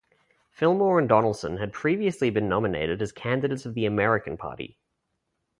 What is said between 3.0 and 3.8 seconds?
as candidates of